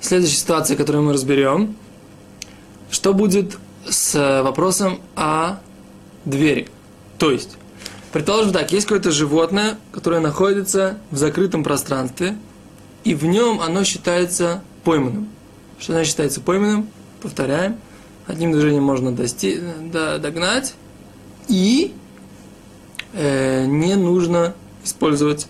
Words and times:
следующей 0.00 0.36
ситуации, 0.36 0.74
которую 0.76 1.04
мы 1.04 1.12
разберем, 1.12 1.76
что 2.90 3.12
будет 3.14 3.58
с 3.88 4.42
вопросом 4.42 5.00
о 5.16 5.58
двери. 6.24 6.68
То 7.18 7.30
есть, 7.30 7.56
предположим 8.12 8.52
так, 8.52 8.72
есть 8.72 8.86
какое-то 8.86 9.10
животное, 9.10 9.78
которое 9.92 10.20
находится 10.20 10.98
в 11.10 11.16
закрытом 11.16 11.64
пространстве, 11.64 12.36
и 13.04 13.14
в 13.14 13.24
нем 13.24 13.60
оно 13.60 13.84
считается 13.84 14.62
пойманным. 14.84 15.28
Что 15.78 15.92
значит 15.92 16.10
считается 16.10 16.40
пойманным? 16.40 16.88
Повторяем. 17.22 17.76
Одним 18.26 18.52
движением 18.52 18.82
можно 18.82 19.10
дости, 19.10 19.60
до, 19.90 20.18
догнать, 20.18 20.74
и 21.48 21.94
э, 23.14 23.64
не 23.66 23.94
нужно 23.94 24.54
использовать 24.84 25.46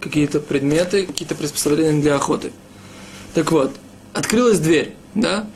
какие-то 0.00 0.40
предметы, 0.40 1.06
какие-то 1.06 1.34
приспособления 1.34 2.00
для 2.00 2.14
охоты. 2.14 2.52
Так 3.34 3.52
вот, 3.52 3.72
открылась 4.14 4.58
дверь, 4.60 4.94
да? 5.14 5.46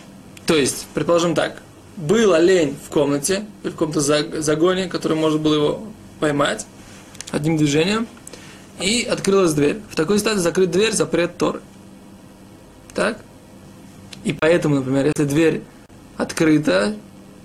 То 0.47 0.57
есть, 0.57 0.87
предположим 0.95 1.35
так, 1.35 1.63
был 1.97 2.35
олень 2.35 2.77
в 2.87 2.91
комнате, 2.91 3.47
в 3.63 3.71
каком-то 3.71 4.01
загоне, 4.01 4.89
который 4.89 5.17
можно 5.17 5.39
было 5.39 5.55
его 5.55 5.83
поймать 6.21 6.67
одним 7.31 7.57
движением, 7.57 8.07
и 8.81 9.03
открылась 9.03 9.55
дверь. 9.55 9.81
В 9.91 9.97
такой 9.97 10.19
ситуации 10.19 10.41
закрыть 10.41 10.71
дверь 10.71 10.93
запрет 10.93 11.37
Торы. 11.37 11.61
Так? 12.95 13.19
И 14.25 14.33
поэтому, 14.33 14.77
например, 14.77 15.07
если 15.07 15.25
дверь 15.25 15.63
открыта, 16.17 16.95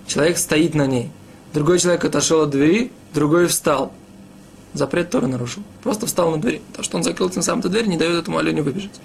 человек 0.07 0.37
стоит 0.37 0.75
на 0.75 0.85
ней. 0.85 1.11
Другой 1.53 1.79
человек 1.79 2.05
отошел 2.05 2.41
от 2.41 2.49
двери, 2.49 2.91
другой 3.13 3.47
встал. 3.47 3.93
Запрет 4.73 5.09
Торы 5.11 5.27
нарушил. 5.27 5.63
Просто 5.83 6.07
встал 6.07 6.31
на 6.31 6.37
двери. 6.37 6.61
То, 6.75 6.81
что 6.81 6.97
он 6.97 7.03
закрыл 7.03 7.29
тем 7.29 7.43
самым 7.43 7.59
эту 7.59 7.69
дверь, 7.69 7.87
не 7.87 7.97
дает 7.97 8.15
этому 8.15 8.37
оленю 8.39 8.63
выбежать. 8.63 8.99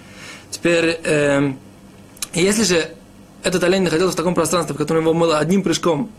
Теперь, 0.50 0.98
э, 2.38 2.44
если 2.44 2.62
же 2.64 2.90
этот 3.42 3.62
олень 3.64 3.82
находился 3.82 4.14
в 4.14 4.16
таком 4.16 4.34
пространстве, 4.34 4.74
в 4.74 4.78
котором 4.78 5.02
его 5.02 5.14
было 5.14 5.38
одним 5.38 5.62
прыжком 5.62 6.10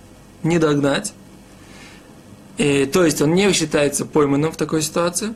не 0.44 0.60
догнать, 0.60 1.14
и, 2.58 2.86
то 2.86 3.06
есть 3.06 3.22
он 3.22 3.34
не 3.34 3.52
считается 3.54 4.06
пойманным 4.06 4.52
в 4.52 4.58
такой 4.58 4.82
ситуации, 4.82 5.34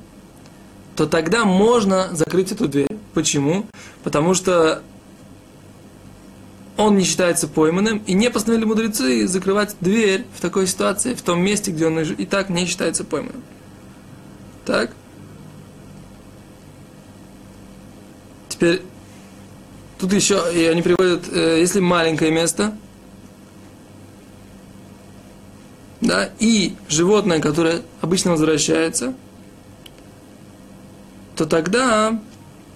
то 0.95 1.07
тогда 1.07 1.45
можно 1.45 2.09
закрыть 2.13 2.51
эту 2.51 2.67
дверь. 2.67 2.87
Почему? 3.13 3.65
Потому 4.03 4.33
что 4.33 4.83
он 6.77 6.97
не 6.97 7.03
считается 7.03 7.47
пойманным, 7.47 7.99
и 8.05 8.13
не 8.13 8.29
постановили 8.29 8.65
мудрецы 8.65 9.27
закрывать 9.27 9.75
дверь 9.79 10.25
в 10.35 10.41
такой 10.41 10.67
ситуации, 10.67 11.13
в 11.13 11.21
том 11.21 11.41
месте, 11.41 11.71
где 11.71 11.87
он 11.87 11.99
и 11.99 12.25
так 12.25 12.49
не 12.49 12.65
считается 12.65 13.03
пойманным. 13.03 13.43
Так? 14.65 14.91
Теперь, 18.49 18.81
тут 20.03 20.11
еще, 20.11 20.43
и 20.53 20.65
они 20.65 20.81
приводят, 20.81 21.29
э, 21.31 21.59
если 21.61 21.79
маленькое 21.79 22.29
место, 22.29 22.75
да, 26.01 26.29
и 26.39 26.75
животное, 26.89 27.39
которое 27.39 27.83
обычно 28.01 28.31
возвращается, 28.31 29.13
то 31.37 31.45
тогда, 31.45 32.19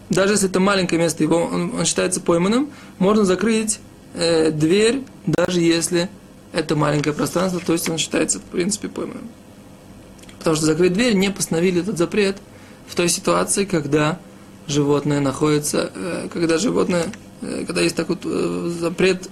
даже 0.10 0.36
если 0.36 0.48
это 0.48 0.62
маленькое 0.62 1.02
место, 1.02 1.22
его, 1.22 1.36
он, 1.36 1.76
он 1.78 1.84
считается 1.84 2.22
пойманным, 2.22 2.72
можно 2.98 3.26
закрыть 3.26 3.82
э, 4.14 4.52
дверь, 4.52 5.04
даже 5.26 5.60
если 5.60 6.10
это 6.54 6.78
маленькое 6.78 7.14
пространство, 7.14 7.60
то 7.60 7.74
есть 7.74 7.90
он 7.90 7.98
считается, 7.98 8.40
в 8.40 8.44
принципе, 8.44 8.88
пойманным. 8.88 9.28
Потому 10.40 10.56
что 10.56 10.66
закрыть 10.66 10.94
дверь 10.94 11.14
не 11.14 11.30
постановили 11.30 11.82
этот 11.82 11.98
запрет 11.98 12.38
в 12.88 12.96
той 12.96 13.10
ситуации, 13.10 13.66
когда 13.66 14.18
животное 14.68 15.20
находится, 15.20 15.92
э, 15.94 16.30
когда 16.32 16.58
животное, 16.58 17.08
когда 17.42 17.82
есть 17.82 17.96
такой 17.96 18.18
э, 18.24 18.72
запрет 18.80 19.30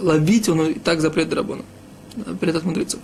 ловить, 0.00 0.48
он 0.48 0.66
и 0.68 0.74
так 0.74 1.00
запрет 1.00 1.28
драбона, 1.28 1.62
запрет 2.26 2.56
от 2.56 2.64
мудрецов. 2.64 3.00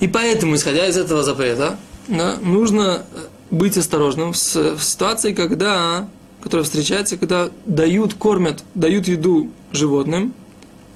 И 0.00 0.08
поэтому, 0.08 0.56
исходя 0.56 0.86
из 0.86 0.96
этого 0.96 1.22
запрета, 1.22 1.78
да, 2.08 2.36
нужно 2.42 3.04
быть 3.50 3.76
осторожным 3.76 4.32
в, 4.32 4.36
в 4.36 4.82
ситуации, 4.82 5.32
когда, 5.32 6.08
которая 6.42 6.64
встречается, 6.64 7.16
когда 7.16 7.50
дают, 7.64 8.14
кормят, 8.14 8.64
дают 8.74 9.08
еду 9.08 9.50
животным 9.72 10.34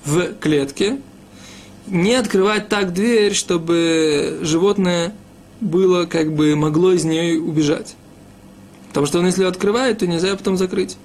в 0.04 0.34
клетке, 0.40 1.00
не 1.86 2.14
открывать 2.14 2.68
так 2.68 2.92
дверь, 2.92 3.32
чтобы 3.32 4.40
животное 4.42 5.14
было, 5.60 6.04
как 6.04 6.32
бы, 6.32 6.54
могло 6.56 6.92
из 6.92 7.04
нее 7.04 7.40
убежать. 7.40 7.96
Потому 8.88 9.06
что 9.06 9.18
он, 9.18 9.26
если 9.26 9.42
ее 9.42 9.48
открывает, 9.48 9.98
то 9.98 10.06
нельзя 10.06 10.28
ее 10.28 10.36
потом 10.36 10.56
закрыть. 10.56 10.96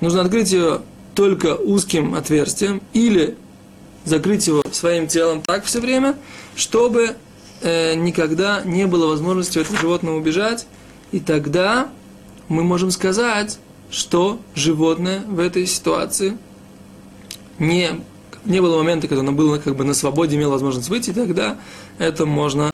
Нужно 0.00 0.22
открыть 0.22 0.52
ее 0.52 0.82
только 1.14 1.54
узким 1.54 2.14
отверстием 2.14 2.82
или 2.92 3.36
закрыть 4.04 4.46
его 4.46 4.62
своим 4.72 5.06
телом 5.06 5.42
так 5.42 5.64
все 5.64 5.80
время, 5.80 6.16
чтобы 6.56 7.16
э, 7.60 7.94
никогда 7.94 8.62
не 8.64 8.86
было 8.86 9.06
возможности 9.06 9.58
этого 9.58 9.78
животного 9.78 10.16
убежать. 10.16 10.66
И 11.12 11.20
тогда 11.20 11.88
мы 12.48 12.64
можем 12.64 12.90
сказать, 12.90 13.58
что 13.90 14.40
животное 14.54 15.20
в 15.20 15.38
этой 15.38 15.66
ситуации 15.66 16.36
не 17.58 18.00
не 18.44 18.60
было 18.60 18.76
момента, 18.78 19.06
когда 19.06 19.20
оно 19.20 19.32
было 19.32 19.58
как 19.58 19.76
бы 19.76 19.84
на 19.84 19.94
свободе, 19.94 20.36
имело 20.36 20.52
возможность 20.52 20.88
выйти, 20.88 21.12
тогда 21.12 21.58
это 21.98 22.26
можно 22.26 22.70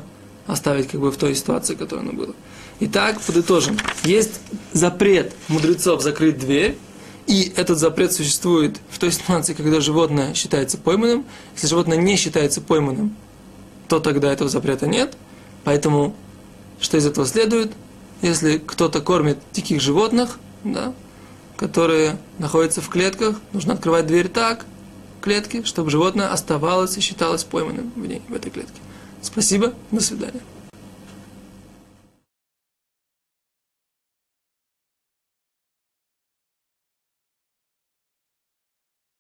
оставить 0.47 0.89
как 0.89 1.01
бы 1.01 1.11
в 1.11 1.17
той 1.17 1.35
ситуации, 1.35 1.75
которая 1.75 2.07
оно 2.07 2.15
было. 2.15 2.35
Итак, 2.81 3.21
подытожим. 3.21 3.77
Есть 4.05 4.41
запрет 4.73 5.35
мудрецов 5.49 6.01
закрыть 6.01 6.39
дверь, 6.39 6.79
и 7.27 7.53
этот 7.57 7.79
запрет 7.79 8.13
существует 8.13 8.81
в 8.89 8.99
той 8.99 9.11
ситуации, 9.11 9.53
когда 9.53 9.81
животное 9.81 10.33
считается 10.35 10.79
пойманным. 10.79 11.27
Если 11.55 11.67
животное 11.67 11.99
не 11.99 12.17
считается 12.17 12.61
пойманным, 12.61 13.17
то 13.89 13.99
тогда 13.99 14.33
этого 14.33 14.49
запрета 14.49 14.87
нет. 14.87 15.17
Поэтому, 15.65 16.15
что 16.81 16.97
из 16.97 17.07
этого 17.07 17.27
следует? 17.27 17.73
Если 18.23 18.59
кто-то 18.59 19.01
кормит 19.01 19.39
диких 19.53 19.81
животных, 19.81 20.39
да, 20.63 20.95
которые 21.57 22.17
находятся 22.39 22.81
в 22.81 22.89
клетках, 22.89 23.41
нужно 23.53 23.75
открывать 23.75 24.07
дверь 24.07 24.29
так, 24.29 24.65
клетки, 25.21 25.65
чтобы 25.65 25.91
животное 25.91 26.33
оставалось 26.33 26.97
и 26.97 27.01
считалось 27.01 27.43
пойманным 27.43 27.93
в 27.97 28.07
ней, 28.07 28.23
в 28.29 28.35
этой 28.35 28.51
клетке. 28.51 28.81
Спасибо, 29.21 29.75
до 29.91 30.01
свидания. 30.01 30.41